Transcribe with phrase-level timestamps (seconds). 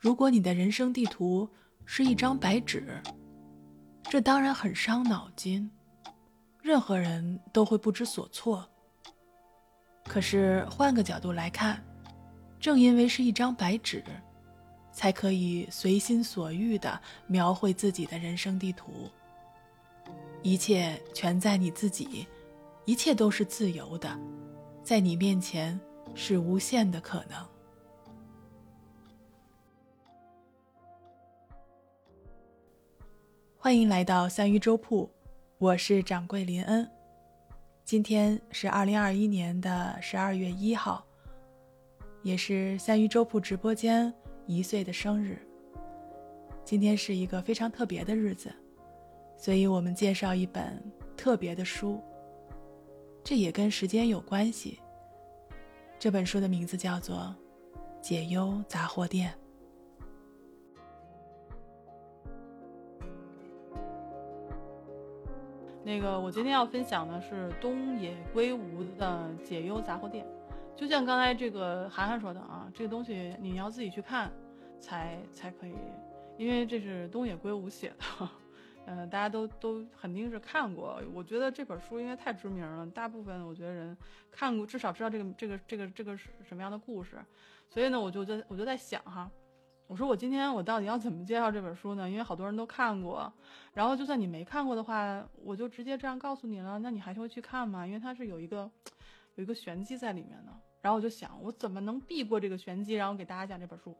[0.00, 1.46] 如果你的人生地图
[1.84, 3.02] 是一张白纸，
[4.04, 5.70] 这当然很伤脑筋，
[6.62, 8.66] 任何人都会不知所措。
[10.06, 11.84] 可是换个角度来看，
[12.58, 14.02] 正因为是一张白纸，
[14.90, 19.10] 才可以随心所欲地描绘自己的人生地图。
[20.42, 22.26] 一切全在你自己，
[22.86, 24.18] 一切都是自由的，
[24.82, 25.78] 在你面前
[26.14, 27.46] 是无限的可能。
[33.62, 35.06] 欢迎来到三鱼粥铺，
[35.58, 36.90] 我是掌柜林恩。
[37.84, 41.04] 今天是二零二一年的十二月一号，
[42.22, 44.10] 也是三鱼粥铺直播间
[44.46, 45.38] 一岁的生日。
[46.64, 48.50] 今天是一个非常特别的日子，
[49.36, 50.82] 所以我们介绍一本
[51.14, 52.00] 特别的书。
[53.22, 54.80] 这也跟时间有关系。
[55.98, 57.36] 这本书的名字叫做
[58.00, 59.30] 《解忧杂货店》。
[65.90, 70.24] 那个，我今天要分享的是东野圭吾的《解忧杂货店》。
[70.78, 74.30] 就像刚才这个涵涵说的啊，这个东西你要自己去看，
[74.78, 75.74] 才才可以，
[76.38, 78.28] 因为这是东野圭吾写的，
[78.86, 81.02] 嗯，大家都都肯定是看过。
[81.12, 83.98] 我觉得这本书应该太知名了，大部分我觉得人
[84.30, 87.16] 看过，至少知道这个这个这个这个是什么样的故事。
[87.68, 89.28] 所以呢，我就在我就在想哈。
[89.90, 92.08] 我说我今天我到底要怎么介绍这本书呢？
[92.08, 93.30] 因为好多人都看过，
[93.72, 97.84] 然后就算你没看过的话，我就直接这样告诉你了，那你还是会去看吗？
[97.84, 98.70] 因为它是有一个
[99.34, 100.52] 有一个玄机在里面的。
[100.80, 103.92] 然后我就想，我怎么能避过这个玄机，然后给大家讲这本书？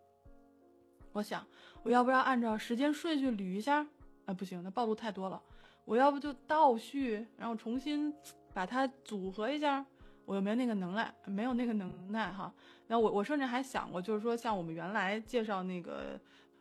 [1.11, 1.45] 我想，
[1.83, 3.85] 我要不要按照时间顺序捋一下？
[4.27, 5.43] 啊，不行，那暴露太多了。
[5.85, 8.15] 我要不就倒叙，然后重新
[8.55, 9.85] 把它组合一下。
[10.31, 12.55] 我又没有那个能耐，没有那个能耐哈。
[12.87, 16.17] 那我我甚至还想过，就是说像我们原来介绍那个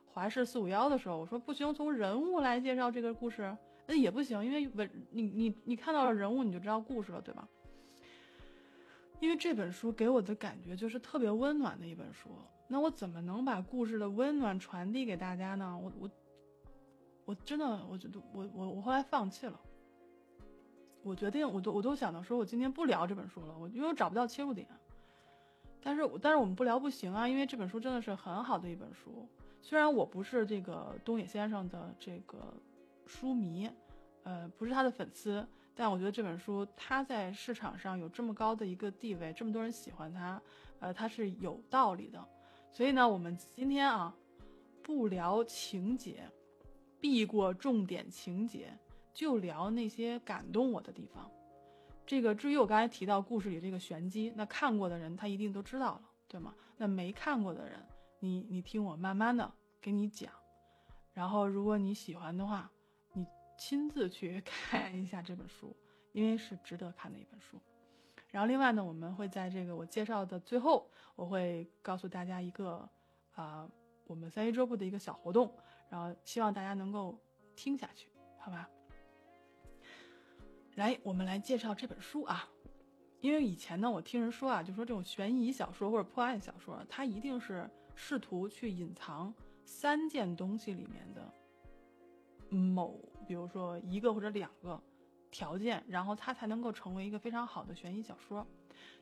[0.07, 7.47] 华氏四五幺的时候，我说不行，从人物来介绍这个故事，那也不行，因为文你你你看到了人物，你就知道故事了，对吧？
[9.19, 12.31] 因为这本书给我的感觉就是特别温暖的一本书。
[12.67, 15.79] 那我怎么能把故事的温暖传递给大家呢？
[15.79, 16.09] 我我
[17.25, 19.59] 我真的我觉得我我我后来放弃了。
[21.03, 24.67] 我决定，我都我都想到说，我今天不聊这本书了，我因为我找不到切入点。
[25.81, 29.27] 但是，但是我们不聊不行啊，因为这本书真的是很好的一本书。
[29.61, 32.53] 虽然我不是这个东野先生的这个
[33.05, 33.69] 书迷，
[34.23, 40.41] 呃，不是他的粉丝，但我觉得这本书他在市场上有这么高的一个地位，这么多人喜欢他，
[40.79, 42.21] 呃，他是有道理的。
[42.71, 44.13] 所以呢，我们今天啊，
[44.83, 46.29] 不聊情节，
[46.99, 48.77] 避过重点情节。
[49.13, 51.29] 就聊那些感动我的地方。
[52.05, 56.55] 这个至于我刚才提到故事里这个玄机，那看过的人他一定都知道了，对吗？
[56.77, 57.85] 那没看过的人，
[58.19, 60.31] 你你听我慢慢的给你讲。
[61.13, 62.71] 然后如果你喜欢的话，
[63.13, 63.25] 你
[63.57, 65.75] 亲自去 看一下这本书，
[66.13, 67.59] 因为是值得看的一本书。
[68.31, 72.89] 然后另外呢，我们会在这个我介绍的最后，我会告诉大家一个
[73.33, 73.69] 啊，
[74.07, 75.53] 我们三一桌布的一个小活动，
[75.89, 77.19] 然后希望大家能够
[77.55, 78.09] 听下去，
[78.39, 78.67] 好吧？
[80.79, 82.47] 来，我们来介绍这本书啊，
[83.19, 89.33] 因为以前呢，我听人说啊，就说这种悬疑小说或者破案小说，它一定是试图去隐藏
[89.65, 91.33] 三件东西里面的
[92.55, 92.97] 某，
[93.27, 94.81] 比如说一个或者两个
[95.29, 98.47] 条件，然后它才能够成为一个非常好的悬疑小说。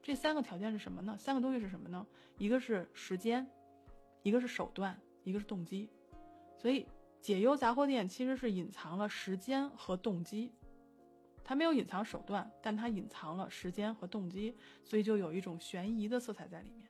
[0.02, 1.16] 这三个条件是什么呢？
[1.20, 2.04] 三个东西是什么呢？
[2.40, 3.48] 一个是时间，
[4.24, 5.88] 一个是手段，一个是动机。
[6.58, 6.88] 所以，
[7.22, 10.52] 解忧杂货店其实是隐藏了时间和动机。
[11.48, 14.54] 他没有隐藏手段，但他隐藏了时间和动机，
[14.84, 16.86] 所以就有一种悬疑的色彩在里面。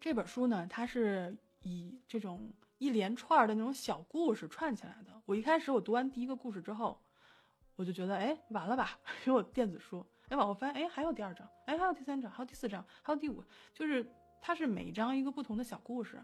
[0.00, 5.22] 这本书呢，它是以这种一连串的那种小故事串起来的。
[5.26, 7.00] 我一开始我读完第一个故事之后，
[7.76, 8.98] 我就觉得，哎，完了吧？
[9.24, 14.04] 因为我电子书，哎，往后翻，哎，还有第二章，哎，还有第三章，还有第四章，还有第五，就是
[14.40, 16.20] 它是每章一个不同的小故事。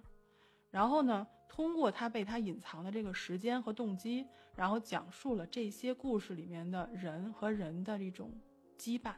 [0.72, 8.32] 然后呢，通过他被他隐藏的这个时间和动机，然后讲述了这些故事里面的人和人的这种
[8.78, 9.14] 羁绊。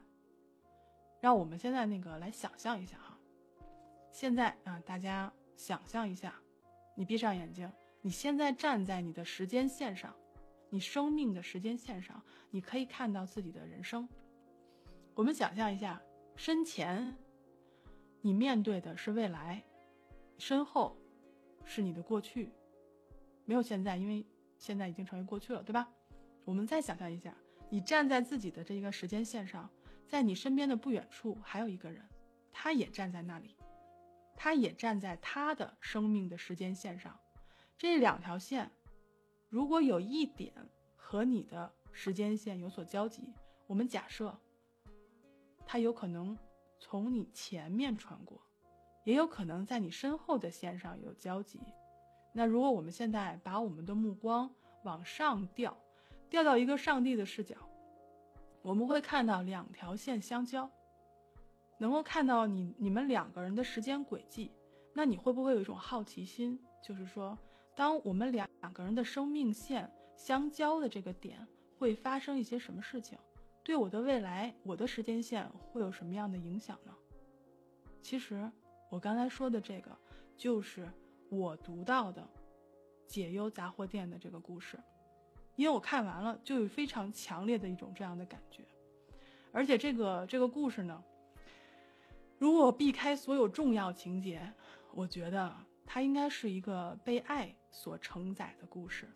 [1.20, 3.18] 让我们现在那个来想象一下哈，
[4.10, 6.34] 现在啊，大家想象一下，
[6.94, 7.70] 你闭上眼睛，
[8.02, 10.14] 你现在站在你的时间线上，
[10.70, 14.08] 你生命的时间线上，你可以看到自己的人生。
[15.14, 16.02] 我们想象一下，
[16.36, 17.16] 身前
[18.20, 19.64] 你面对的是未来，
[20.38, 20.96] 身后。
[21.66, 22.52] 是你的过去，
[23.46, 24.22] 没有现在，因为
[24.64, 25.86] 现在已经成为过去了，对吧？
[26.46, 27.36] 我们再想象一下，
[27.68, 29.68] 你站在自己的这个时间线上，
[30.08, 32.02] 在你身边的不远处还有一个人，
[32.50, 33.54] 他也站在那里。
[34.34, 37.14] 他也站在他的生命的时间线上。
[37.76, 38.70] 这两条线，
[39.50, 40.54] 如果有一点
[40.96, 43.34] 和你的时间线有所交集，
[43.66, 44.34] 我们假设，
[45.66, 46.38] 他有可能
[46.80, 48.40] 从你前面穿过，
[49.04, 51.60] 也有可能在你身后的线上有交集。
[52.36, 54.52] 那如果我们现在把我们的目光
[54.82, 55.76] 往上调，
[56.28, 57.54] 调到一个上帝的视角，
[58.60, 60.68] 我们会看到两条线相交，
[61.78, 64.50] 能够看到你你们两个人的时间轨迹。
[64.92, 67.38] 那你会不会有一种好奇心，就是说，
[67.76, 71.46] 当我们两两个人的生命线相交的这个点，
[71.78, 73.16] 会发生一些什么事情？
[73.62, 76.92] 对我的未来，我的时间线会有什么样的影响呢？
[78.02, 78.50] 其实，
[78.90, 79.96] 我刚才说的这个，
[80.36, 80.88] 就是
[81.36, 82.28] 我读到的
[83.06, 84.78] 解忧杂货店的这个故事，
[85.56, 88.64] 因为我看完了，就有非常强烈的一种这样的感觉。
[89.52, 91.02] 而且，这个这个故事呢，
[92.38, 94.52] 如果避开所有重要情节，
[94.92, 95.54] 我觉得
[95.86, 99.08] 它应该是一个被爱所承载的故事。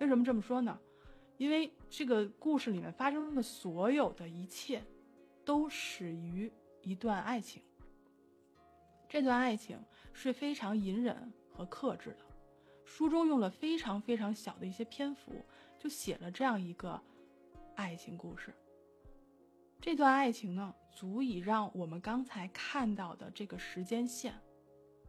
[0.00, 0.78] 为什么这么说呢？
[1.38, 4.82] 因为这个故事里面发生的所有的一切，
[5.44, 6.52] 都始于
[6.82, 7.62] 一段爱情。
[9.08, 9.82] 这段爱情
[10.12, 12.24] 是非常隐忍和克制的。
[12.84, 15.44] 书中用了非常非常小的一些篇幅，
[15.78, 17.00] 就写了这样一个
[17.74, 18.54] 爱情故事。
[19.80, 24.34] 这段爱情呢，足以让我们刚才看到的这个时间线，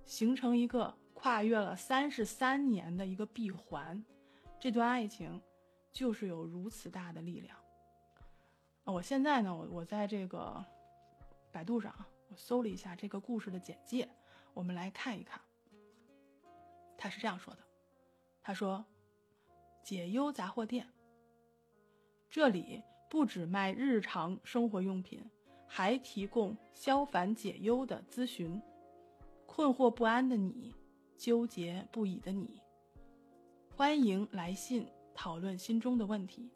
[0.06, 4.04] 形成一个跨越了三十三年的一个闭环。
[4.60, 5.42] 这段爱情。
[5.92, 7.58] 就是有如此大的力量。
[8.84, 10.64] 我现在呢，我我在这个
[11.52, 11.94] 百度上，
[12.30, 14.08] 我搜了一下这个故事的简介，
[14.54, 15.42] 我们来看一看。
[16.98, 17.60] 他是这样说的
[18.42, 18.86] ：“他说，
[19.84, 20.88] 解忧杂货店，
[22.30, 25.30] 这里不止卖日常生活用品，
[25.68, 28.62] 还提供消烦解忧的咨询。
[29.46, 30.74] 困惑不安的你，
[31.18, 32.62] 纠结不已的你，
[33.76, 34.88] 欢迎来信。”
[35.22, 36.50] 讨论心中的问题。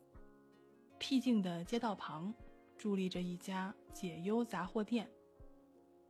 [0.97, 2.33] 僻静的街道旁，
[2.79, 5.11] 伫立着一家解忧杂货店。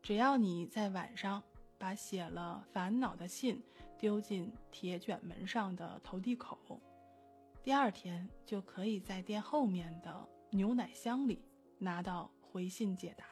[0.04, 1.42] 只要你在晚上
[1.78, 3.64] 把写了烦恼的信
[3.98, 6.60] 丢进铁卷门上的投递口，
[7.64, 11.42] 第二天就可以在店后面的牛奶箱里
[11.78, 13.26] 拿到回信解答。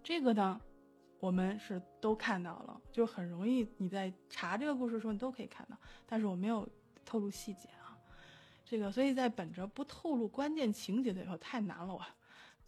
[0.00, 0.60] 这个呢，
[1.18, 5.76] 我们是都看到了，就很容易你在查这个故事的时候，你都可以看到。
[6.06, 6.68] 但是我没有
[7.04, 7.98] 透露细节啊。
[8.64, 12.00] 这个，所以在本着不透露关键情节的时候太难了，我，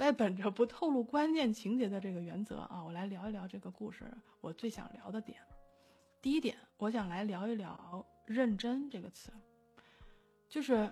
[0.01, 4.11] 在本着不透露关键情节的这个原则啊，我来聊一聊这个故事。
[4.41, 5.39] 我最想聊的点，
[6.23, 9.31] 第一点，我想来聊一聊“认真”这个词，
[10.49, 10.91] 就是，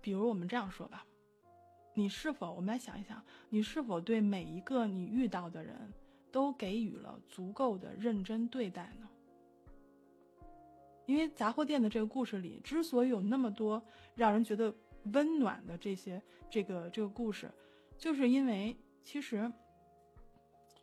[0.00, 1.04] 比如我们这样说吧，
[1.92, 5.92] 你是否，我们来想一想，你是否对每一个你遇到的人
[6.30, 9.08] 都给予了足够的认真对待呢？
[11.06, 13.84] 因为杂货店的这个故事里，之所以有那么多
[14.14, 14.72] 让人觉得
[15.12, 16.20] 温暖的这些
[16.50, 17.50] 这个这个故事，
[17.98, 19.50] 就是因为其实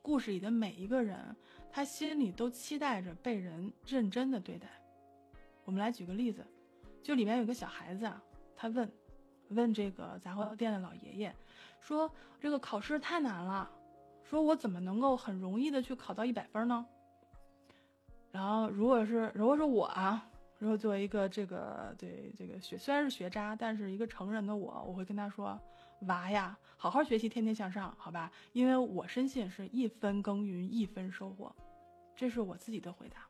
[0.02, 1.36] 故事里的每一个人，
[1.72, 4.68] 他心里都期待着被人认真的对待。
[5.66, 6.46] 我们来举个例子，
[7.02, 8.22] 就里面有个小孩子啊，
[8.56, 8.92] 他问
[9.50, 11.34] 问这个杂货店的老爷爷，
[11.80, 13.70] 说这个考试太难了，
[14.24, 16.86] 说我怎么能够很容易的去考到一百分呢？
[18.32, 20.28] 然后，如果是如果是我啊，
[20.64, 25.60] 如果作为一个这个对这个学虽然是学渣，但是一个成人的我，我会跟他说
[26.08, 31.54] ：“娃呀，好好学习，天天向上，好吧？”因为我深信是一分耕耘一分收获，
[32.16, 33.28] 这是我自己的回答。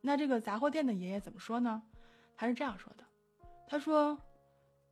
[0.00, 1.82] 那这个杂货店的爷爷怎么说呢？
[2.34, 3.04] 他是这样说的
[3.68, 4.18] ：“他说，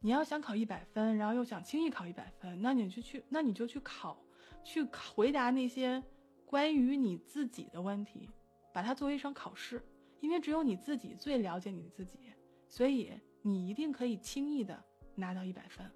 [0.01, 4.23] 你要想考一百分，然后又想轻易考一百分，那你就去，那你就去考，
[4.63, 6.03] 去回答那些
[6.45, 8.29] 关于你自己的问题。”
[8.75, 9.83] 把它作为一场考试，
[10.21, 12.33] 因为只有你自己最了解你自己，
[12.69, 14.83] 所以你一定可以轻易的
[15.15, 15.91] 拿到一百分。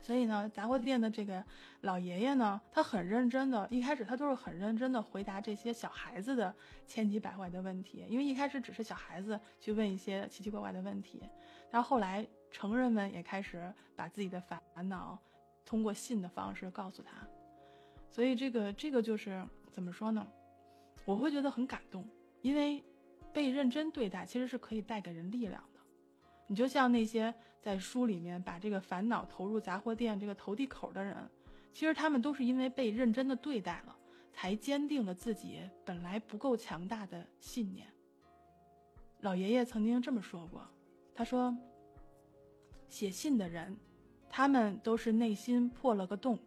[0.00, 1.44] 所以呢，杂货店的这个
[1.80, 6.54] 老爷爷呢，他很认真的，一开始他都是很认真的回答这些小孩子的
[6.86, 11.22] 千奇百怪的问题，因为一开始只是小孩子去问一些奇奇怪怪的问题，
[11.70, 15.18] 但后来成人们也开始把自己的烦恼
[15.64, 17.26] 通过信的方式告诉他，
[18.08, 20.24] 所以这个这个就是怎么说呢？
[21.04, 22.06] 我会觉得很感动，
[22.46, 22.80] 因为
[23.32, 25.80] 被认真对待其实是可以带给人力量的。
[26.46, 31.16] 你就像那些在书里面把这个烦恼投入杂货店这个投递口的人，
[31.72, 33.96] 其实他们都是因为被认真的对待了，
[34.32, 37.88] 才坚定了自己本来不够强大的信念。
[39.22, 40.64] 老爷爷曾经这么说过，
[41.12, 41.52] 他说
[42.88, 43.76] ：“写信的人，
[44.30, 46.38] 他们都是内心破了个洞。”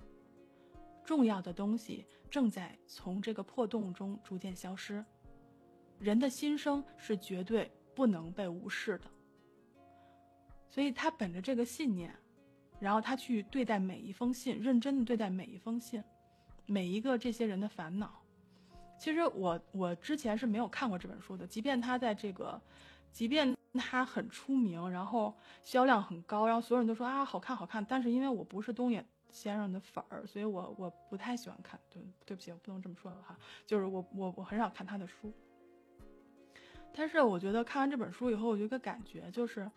[1.03, 5.03] 重要的东西正在从这个破洞中逐渐消失。
[5.99, 9.05] 人的心声是绝对不能被无视的。
[10.67, 12.15] 所以他本着这个信念，
[12.79, 16.03] 然后他去对待每一封信，认真的对待每一封信，
[16.65, 18.21] 每一个这些人的烦恼。
[18.97, 22.61] 其实我我之前是没有看过这本书的，即便他在这个，
[23.11, 31.79] 即便他很出名，然后销量很高，然后所有人都说啊好看好看，但是因为我不是东野先生的粉儿，所以我我不太喜欢看。
[31.89, 35.33] 对对不起，我不能这么说哈，就是我我我很少看他的书。
[36.99, 39.71] 但是我觉得看完这本书以后，我有一个感觉就是。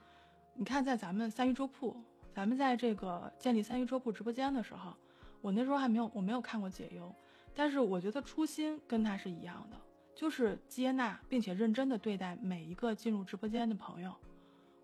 [0.55, 1.97] 你看，在咱们三鱼粥铺，
[2.35, 4.93] 咱们在这个建立三鱼粥铺直播间的时候，
[5.41, 7.15] 我那时候还没有，我没有看过解忧，
[7.55, 9.77] 但是我觉得初心跟他是一样的，
[10.15, 14.13] 就是接纳并且认真的对待每一个进入直播间的朋友。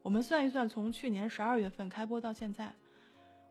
[0.00, 2.74] 我们算一算，从去年十二月份开播到现在，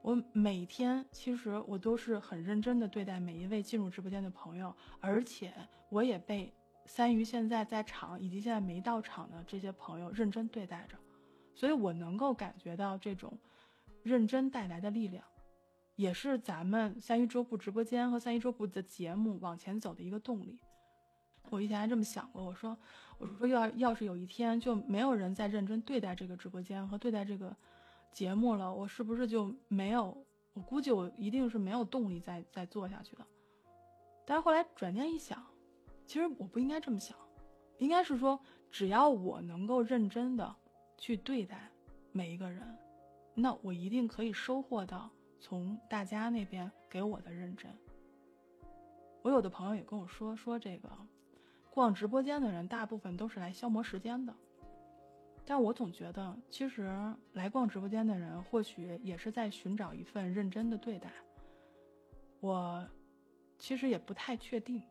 [0.02, 5.54] 我每天其实我都是很认真的对待每一位进入直播间的朋友，而且
[5.90, 6.52] 我也被
[6.88, 10.98] 三鱼现在在场以及现在没到场的这些朋友认真对待着。
[11.54, 13.38] 所以我能够感觉到这种
[14.04, 15.24] 认真带来的力量，
[15.96, 20.60] 也是咱们三鱼桌布直播间和三一桌布的节目往前走的一个动力。
[21.50, 22.78] 我以前还这么想过，我说，
[23.18, 27.56] 我说要要是有一天就没有人再认真对待这个直播间和对待这个
[28.12, 30.16] 节目了，我是不是就没有？
[30.54, 33.26] 我估计我一定是没有动力再再做下去的。
[34.26, 35.44] 但是后来转念一想，
[36.08, 37.16] 其实我不应该这么想，
[37.78, 38.40] 应该是说，
[38.72, 40.56] 只要我能够认真的。
[41.00, 41.70] 去对待
[42.12, 42.76] 每一个人，
[43.36, 45.08] 那我一定可以收获到
[45.40, 47.72] 从大家那边给我的认真。
[49.22, 50.90] 我有的朋友也跟我说说这个，
[51.70, 54.34] 逛直播间的人大部分都是来消磨时间的，
[55.46, 56.92] 但我总觉得其实
[57.34, 61.12] 来逛直播间的人或许也是在寻找一份认真的对待。
[62.40, 62.84] 我
[63.60, 64.82] 其实也不太确定，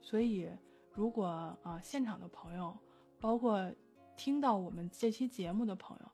[0.00, 0.50] 所以
[0.92, 1.26] 如果
[1.62, 2.76] 啊现场的朋友，
[3.20, 3.72] 包括。
[4.16, 6.12] 听到我们这期节目的朋友，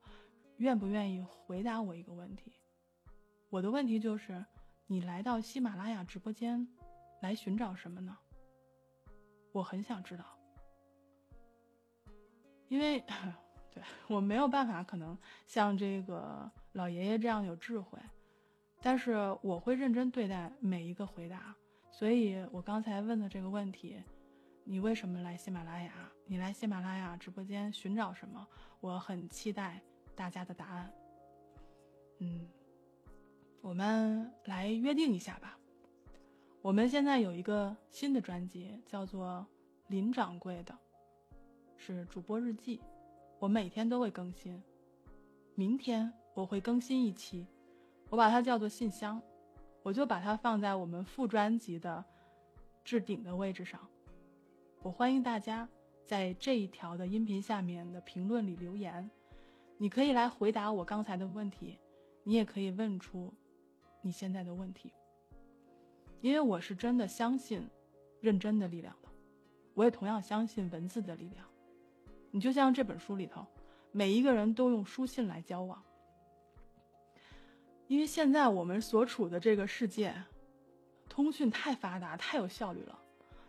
[0.59, 2.53] 愿不愿意回答我一个问题？
[3.51, 4.47] 我的问题就是，
[4.87, 6.69] 你来到喜马拉雅直播间，
[7.21, 8.17] 来寻找什么呢？
[9.51, 10.25] 我很想知道，
[12.69, 13.03] 因为
[13.75, 17.99] 对我没有办法，可能像这个老爷爷这样有智慧，
[18.81, 21.57] 但是我会认真对待每一个回答，
[21.99, 23.97] 所以我刚才问的这个问题。
[24.65, 26.13] 你为什么来喜马拉雅？
[26.27, 28.47] 你来喜马拉雅直播间寻找什么？
[28.81, 29.81] 我很期待
[30.15, 30.93] 大家的答案。
[32.19, 32.47] 嗯，
[33.63, 35.59] 我们来约定一下吧。
[36.61, 39.47] 我们现在有一个新的专辑，叫做
[39.87, 40.77] 林掌柜的，
[41.79, 42.79] 是主播日记，
[43.39, 44.63] 我每天都会更新。
[45.55, 47.47] 明天我会更新一期，
[48.11, 49.23] 我把它叫做信箱，
[49.87, 52.05] 我就把它放在我们副专辑的
[52.83, 53.81] 置顶的位置上。
[54.83, 55.69] 我欢迎大家
[56.05, 59.09] 在这一条的音频下面的评论里留言，
[59.79, 61.79] 你可以来回答我刚才的问题，
[62.25, 63.33] 你也可以问出
[64.03, 64.93] 你现在的问题。
[66.21, 67.65] 因为我是真的相信
[68.21, 69.09] 认真的力量的，
[69.75, 71.47] 我也同样相信文字的力量。
[72.33, 73.47] 你就像这本书里头，
[73.93, 75.81] 每一个人都用书信来交往，
[77.89, 80.15] 因为现在我们所处的这个世界，
[81.09, 82.99] 通讯太发达，太有效率了。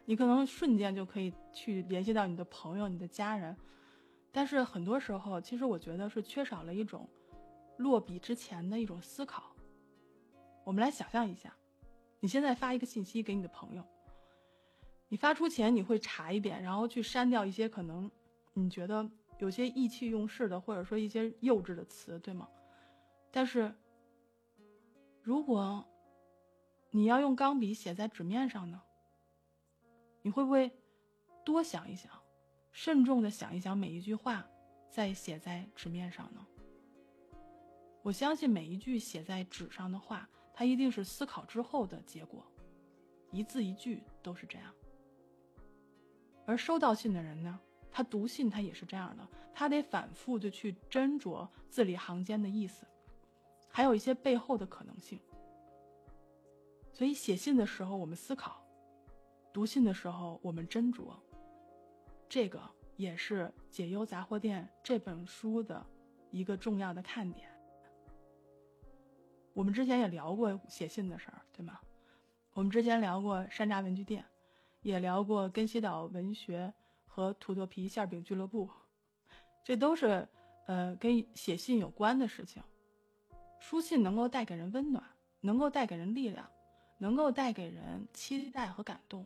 [0.06, 3.56] 你可能瞬间就可以去联系到你的朋友、你的家人，
[4.32, 7.10] 但是很多时候，其实我觉得是缺少了一种
[7.78, 9.52] 落笔之前的一种思考。
[10.64, 11.54] 我们来想象一下，
[12.20, 13.84] 你现在发一个信息给你的朋友，
[15.10, 18.10] 你发出前你会查一遍，然后去删掉一些可能
[18.54, 22.48] 你觉得有些意气用事的，或者说一些幼稚的词，对吗？
[23.30, 23.74] 但是，
[25.28, 25.86] 如果
[26.90, 28.82] 你要用钢笔写在纸面上呢？
[30.22, 30.72] 你会不会
[31.44, 32.10] 多想一想，
[32.72, 34.48] 慎重的想一想每一句话，
[34.90, 36.48] 再写在纸面上呢？
[38.04, 42.50] 我相信每一句写在纸上的话，它一定是思考之后的结果，
[43.34, 44.74] 一字一句都是这样。
[46.46, 47.60] 而收到信的人呢，
[47.92, 52.88] 他读信他也是这样的，他得反复的去斟酌字里行间的意思，
[53.78, 55.20] 还有一些背后的可能性。
[56.92, 58.60] 所以写信的时候，我们思考。
[59.54, 61.14] 读信的时候，我们斟酌，
[62.28, 62.60] 这个
[62.96, 65.86] 也是《解忧杂货店》这本书的
[66.32, 67.48] 一个重要的看点。
[69.54, 71.80] 我们之前也聊过写信的事儿，对吗？
[72.54, 74.26] 我们之前聊过山楂文具店，
[74.82, 76.74] 也聊过根西岛文学
[77.06, 78.68] 和土豆皮馅饼俱乐部，
[79.64, 80.28] 这都是
[80.66, 82.64] 呃跟写信有关的事情。
[83.60, 85.04] 书信能够带给人温暖，
[85.42, 86.50] 能够带给人力量。
[87.00, 89.24] 能够带给人期待和感动。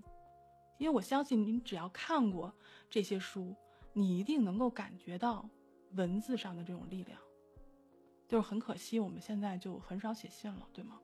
[0.78, 2.54] 因为我相信，你只要看过
[2.90, 3.56] 这些书，
[3.94, 5.50] 你一定能够感觉到
[5.94, 7.18] 文字上的这种力量。
[8.28, 11.00] 就是很可惜，我们现在就很少写信了，对吗？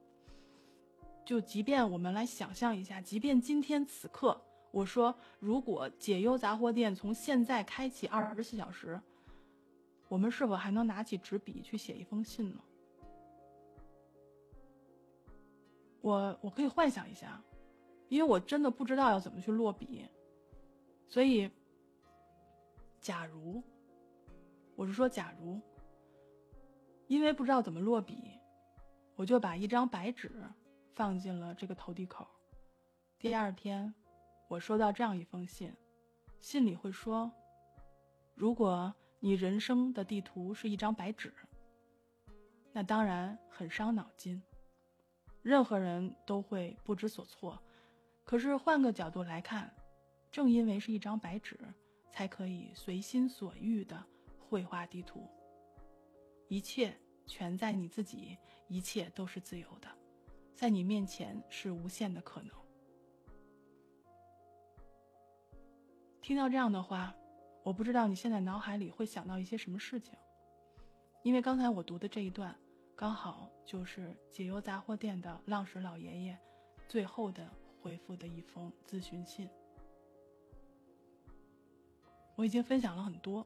[1.26, 4.42] 就即便我们来想象一下，即便今天此刻，
[4.72, 9.00] 我说如果解忧杂货店从现在开启二十四小时，
[10.10, 12.60] 我们是否还能拿起纸笔去写一封信呢？
[16.08, 17.42] 我我可以幻想一下，
[18.08, 20.06] 因为我真的不知道要怎么去落笔，
[21.08, 21.52] 所以，
[23.02, 23.62] 假如，
[24.76, 25.60] 我是说假如，
[27.08, 28.40] 因为不知道怎么落笔，
[29.16, 30.32] 我就把一张白纸。
[30.98, 32.28] 放进了这个投递口。
[33.20, 33.94] 第二天，
[34.48, 35.72] 我收到这样一封信，
[36.40, 37.32] 信里会说
[38.34, 41.32] ：“如果你人生的地图是一张白纸，
[42.74, 44.42] 那当然很伤脑筋，
[45.48, 47.58] 任何人都会不知所措。
[48.26, 49.74] 可是换个角度来看，
[50.30, 51.58] 正因为是一张白纸，
[52.12, 54.04] 才可以随心所欲的
[54.38, 55.26] 绘画地图。
[56.50, 56.94] 一切
[57.26, 58.38] 全在你自己，
[58.68, 59.88] 一切都是自由的。”
[60.54, 62.52] 在你面前是无限的可能。
[66.22, 67.16] 听到这样的话，
[67.64, 70.14] 我不知道你现在脑海里会想到一些什么事情。
[71.24, 72.54] 因为刚才我读的这一段，
[72.98, 76.36] 刚好就是解忧杂货店的浪石老爷爷
[76.88, 77.48] 最后的
[77.80, 79.48] 回复的一封咨询信。
[82.36, 83.46] 我已经分享了很多，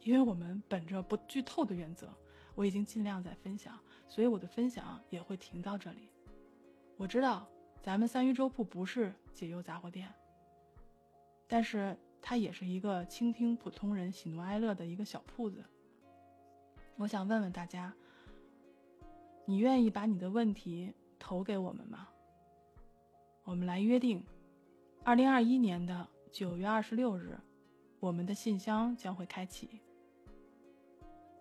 [0.00, 2.08] 因为我们本着不剧透的原则，
[2.54, 6.08] 我已经尽量在分享，所以我的分享也会停到这里。
[6.96, 7.46] 我知道
[7.82, 10.10] 咱们三鱼粥铺不是解忧杂货店，
[11.46, 15.62] 但是它也是一个倾听普通人喜怒哀乐的一个小铺子。
[16.96, 17.94] 我想问问大家，
[19.48, 22.08] 你愿意把你的问题投给我们吗？
[23.44, 24.26] 我们来约定，
[25.04, 27.38] 二零二一年的九月二十六日，
[28.00, 29.80] 我们的信箱将会开启。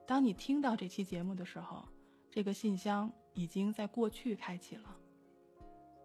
[0.06, 1.84] 当你听到这期节目的时候，
[2.30, 4.95] 这个信箱已经在过去开启了。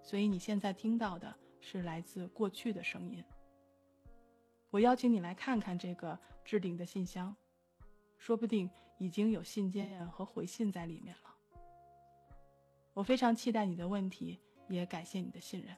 [0.02, 3.22] 所以你现在听到的是来自过去的声音。
[4.70, 7.36] 我邀请你来看看这个置顶的信箱，
[8.16, 11.29] 说不定已经有信件和回信在里面了。
[13.00, 15.74] 我非常期待你的问题，也感谢你的信任。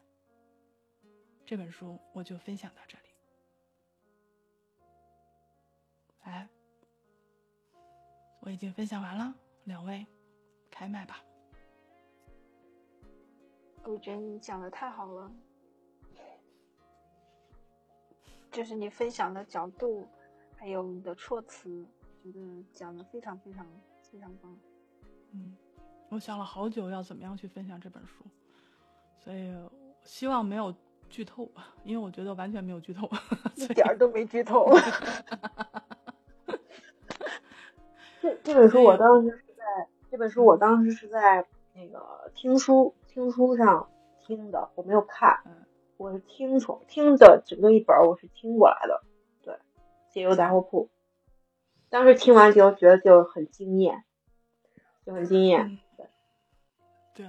[1.47, 3.05] 这本书我就分享到这里。
[6.25, 6.49] 来，
[8.41, 9.33] 我已经分享完了，
[9.67, 10.05] 两位
[10.69, 11.23] 开麦吧。
[13.85, 15.33] 我觉得你讲的太好了，
[18.51, 20.09] 就是你分享的角度，
[20.57, 21.87] 还有你的措辞，
[22.21, 23.65] 觉得讲的非常非常
[24.11, 24.59] 非常棒。
[25.31, 25.57] 嗯，
[26.13, 28.23] 我想了好久要怎么样去分享这本书，
[29.19, 29.51] 所以
[30.05, 30.75] 希望没有
[31.09, 31.51] 剧透，
[31.85, 33.11] 因为我觉得完全没有剧透，
[33.57, 34.69] 一点儿都没剧透。
[38.21, 39.65] 这这本书我当时是在
[40.11, 42.95] 这本书我当时是在那个听书。
[43.09, 45.43] 听书上听的，我没有看，
[45.99, 49.03] 我是听从听的整个一本，我是听过来的。
[49.43, 49.59] 对，
[50.11, 50.89] 解忧杂货铺，
[51.91, 54.05] 当时听完就觉得就很惊艳，
[55.05, 55.69] 就很惊艳。
[55.69, 55.79] 对，
[57.15, 57.27] 对，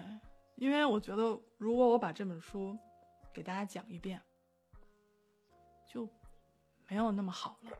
[0.56, 2.78] 因为我觉得如果我把这本书
[3.34, 4.22] 给大家讲一遍，
[5.88, 6.08] 就
[6.88, 7.72] 没有那么好了，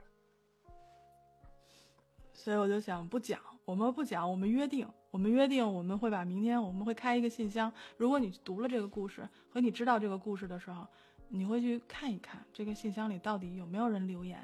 [2.34, 4.88] 所以我就想不讲，我们不讲，我们约定。
[5.12, 7.72] 我们约定，我们会把明天我们会开一个信箱。
[7.98, 10.88] 如果你读了这个故事和你知道这个故事的时候，
[11.28, 14.44] 你会去看一看这个信箱里到底有没有人留言，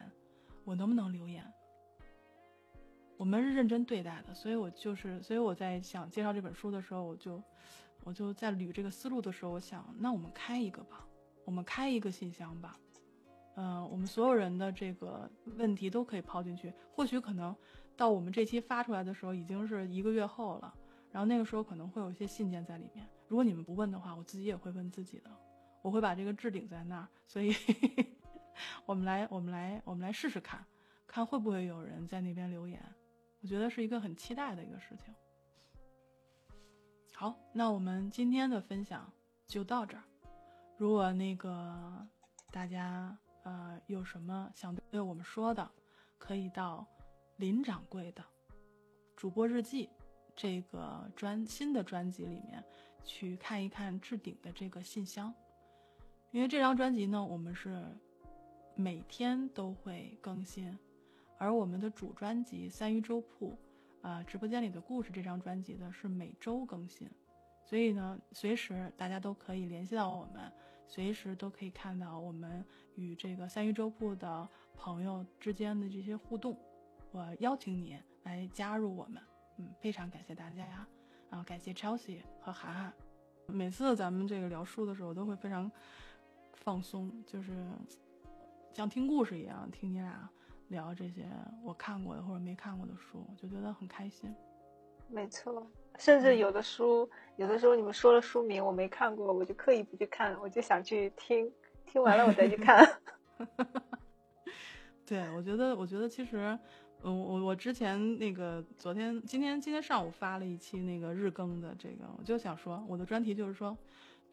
[0.64, 1.44] 我能不能留言？
[3.20, 7.44] 我们是认真对待的，所以我就是，所以我在想介绍这本书的时候，我就，
[8.06, 11.06] 我就在捋这个思路的时候，我想，那我们开一个吧，
[11.44, 12.80] 我们开一个信箱吧，
[13.58, 17.54] 嗯，我们所有人的这个问题都可以抛进去，或许可能。
[17.98, 20.74] 到我们这期发出来的时候，已经是一个月后了。
[21.12, 23.06] 然后那个时候可能会有一些信件在里面。
[23.28, 25.30] 如果你们不问的话，我自己也会问自己的。
[25.82, 27.06] 我会把这个置顶在那儿。
[27.28, 27.54] 所以，
[28.88, 30.66] 我们来，我们来，我们来试试看，
[31.06, 32.82] 看会不会有人在那边留言。
[33.42, 35.14] 我觉得是一个很期待的一个事情。
[37.14, 39.12] 好，那我们今天的分享
[39.48, 40.04] 就到这儿。
[40.78, 42.08] 如果那个
[42.52, 45.70] 大家呃有什么想对我们说的，
[46.18, 46.88] 可以到。
[47.38, 48.22] 林掌柜的
[49.16, 49.90] 主播日记
[50.36, 52.62] 这个专新的专辑里面
[53.06, 55.34] 去看一看置顶的这个信箱，
[56.32, 57.82] 因为这张专辑呢，我们是
[58.76, 60.78] 每天都会更新，
[61.40, 63.58] 而我们的主专辑《三鱼粥铺》
[64.08, 67.10] 啊，直播间里的故事这张专辑呢是每周更新，
[67.64, 70.52] 所以呢，随时大家都可以联系到我们，
[70.86, 72.64] 随时都可以看到我们
[72.96, 76.58] 与这个三鱼粥铺的朋友之间的这些互动。
[77.12, 79.24] 我邀请你来加入我们，
[79.58, 80.88] 嗯，非常感谢大家呀，
[81.30, 82.94] 啊，感谢 Chelsea 和涵涵。
[83.48, 85.72] 每次咱们这个聊书的时候，都会非常
[86.54, 87.66] 放松，就是
[88.74, 90.30] 像听故事一样听你俩
[90.70, 91.26] 聊这些
[91.64, 94.34] 我看过的或者没看过的书，就觉得很开心。
[95.08, 95.66] 没错，
[95.98, 101.52] 甚至有的书，有的时候你们说了书名我没看过，我就刻意不去看，我就想去听，
[101.86, 102.88] 听完了我再去看。
[105.06, 106.58] 对，我觉得，我觉得其实。
[107.02, 113.78] 嗯，我我之前那个昨天、今天、今天上午发了一期那个日更的这个，我就想说，我的专题就是说，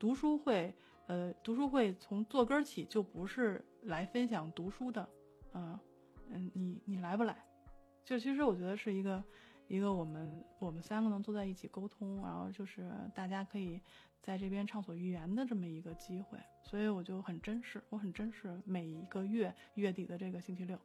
[0.00, 0.74] 读书会，
[1.06, 5.08] 呃，读书会从坐根起就不是来分享读书的，
[5.54, 5.78] 嗯
[6.30, 7.36] 嗯，你你来不来？
[8.04, 9.22] 就其实我觉得是一个
[9.68, 13.80] 一个我们我们三个能坐在一起沟通，然后就是大家可以
[14.22, 20.78] 在这边畅所欲言的这么一个机会，所以我就很珍视，我很珍视每一个月月底的这个星期六。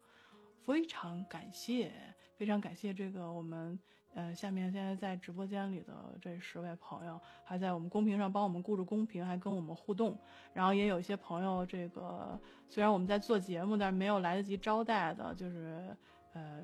[0.63, 1.91] 非常感谢，
[2.37, 3.77] 非常感谢这个我们，
[4.13, 10.17] 呃，下面现在在直播间里的这十位朋友，还在我们公屏上帮我们顾着公屏，还跟我们互动。
[10.53, 15.95] 然后也有一些朋友，这个虽然我们在做节目，但是没有来得及招待的，就是
[16.33, 16.61] 呃，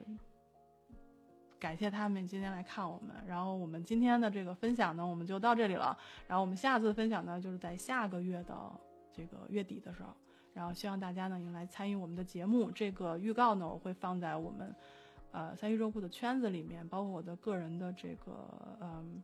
[1.58, 3.16] 感谢他们今天来看我们。
[3.26, 5.98] 然后我们今天的这个分享呢，我们就到这里了。
[6.28, 8.56] 然后我们下次分享呢，就是在下个月的
[9.14, 10.10] 这个月底的时候。
[10.54, 12.72] 然后希望大家呢也来参与我们的节目。
[12.72, 14.76] 这个预告呢我会放在我们，
[15.38, 18.50] 呃三鱼肉铺的圈子里面，包括我的个人的这个
[18.82, 19.22] 嗯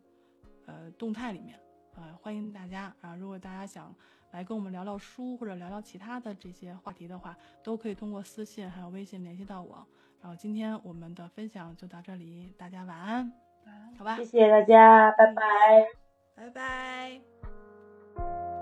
[0.67, 1.59] 呃动态里面，
[1.95, 3.15] 呃欢迎大家啊！
[3.15, 3.91] 如果大家想
[4.29, 9.83] 来跟我们聊聊书或者聊聊其他的这些话题的话，都可以通过私信还有微信联系到我。
[10.21, 13.33] 然后今天我们的分享就到这里，大家晚安，
[13.65, 14.15] 晚安，好吧？
[14.17, 15.87] 谢谢大家，拜拜，
[16.35, 18.52] 拜拜。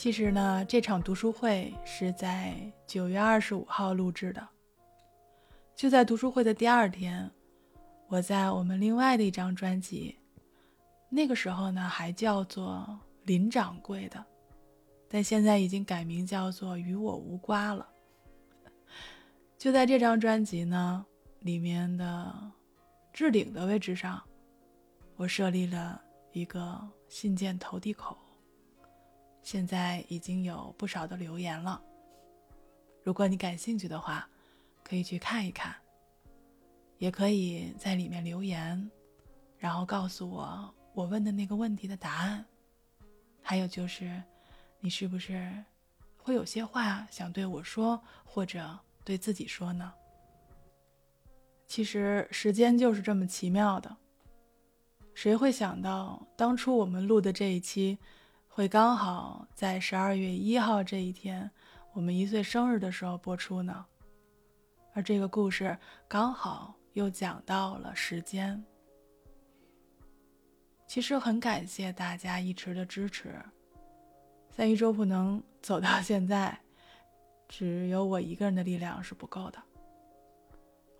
[0.00, 4.48] 其实呢，这场读书会是在九月二十五号录制的。
[5.76, 7.30] 就在读书会的第二天，
[8.08, 10.16] 我在我们另外的一张专辑，
[11.10, 14.24] 那个时候呢还叫做林掌柜的，
[15.06, 17.86] 但现在已经改名叫做与我无瓜了。
[19.58, 21.04] 就在这张专辑呢
[21.40, 22.34] 里面的
[23.12, 24.18] 置顶的位置上，
[25.16, 26.00] 我设立了
[26.32, 28.16] 一个信件投递口。
[29.42, 31.82] 现在已经有不少的留言了。
[33.02, 34.28] 如果你感兴趣的话，
[34.84, 35.74] 可以去看一看，
[36.98, 38.90] 也可以在里面留言，
[39.58, 42.44] 然后告诉我我问的那个问题的答案。
[43.42, 44.22] 还有就是，
[44.80, 45.50] 你是不是
[46.18, 49.92] 会有些话想对我说，或者对自己说呢？
[51.66, 53.96] 其实时间就是这么奇妙的，
[55.14, 57.98] 谁会想到当初我们录的这一期？
[58.60, 61.50] 会刚好在十二月一号这一天，
[61.94, 63.86] 我们一岁生日的时候播出呢。
[64.92, 65.74] 而这个故事
[66.06, 68.62] 刚好又讲到了时间。
[70.86, 73.34] 其实很感谢大家一直的支持，
[74.50, 76.60] 三一周不能走到 现在，
[77.48, 79.58] 只有我一个人的力量是不够的。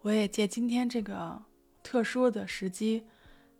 [0.00, 1.38] 我也借今天这个
[1.82, 3.04] 特殊的时机。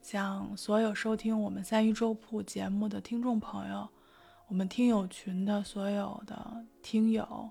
[0.03, 3.89] 向所有收听我们三鱼粥铺节目的听众朋友，
[4.49, 7.49] 我们听友群的所有的听友，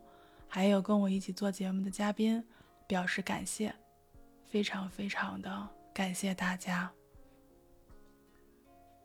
[0.48, 2.44] 还有跟我一起做节目的嘉宾，
[2.88, 3.74] 表示感谢，
[4.46, 6.92] 非常非常的感谢大家。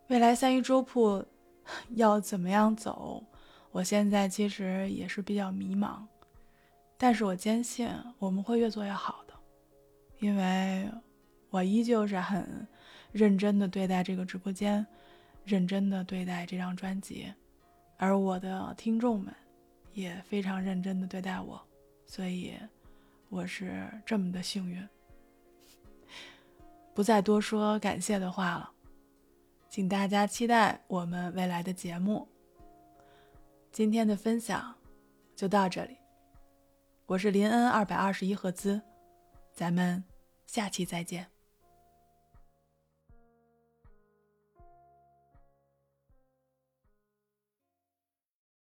[0.09, 1.25] 未来三鱼粥铺
[1.97, 3.23] 要怎么样走，
[3.71, 6.03] 我现在其实也是比较迷茫，
[6.97, 9.35] 但是我坚信我们会越做越好的，
[10.19, 10.91] 因为
[11.51, 12.67] 我依旧是很。
[13.15, 14.85] 认真的对待这个直播间，
[15.45, 17.33] 认真的对待这张专辑，
[17.97, 19.33] 而我的听众们
[19.93, 21.63] 也非常认真的对待我，
[22.05, 22.55] 所以
[23.29, 24.85] 我是这么的幸运。
[26.93, 28.69] 不再多说感谢的话了，
[29.71, 32.27] 请大家期待我们未来的节目。
[33.71, 34.75] 今天的分享
[35.37, 35.97] 就到这里，
[37.07, 38.83] 我是林恩二百二十一赫兹，
[39.53, 40.03] 咱们
[40.47, 41.34] 下期再见。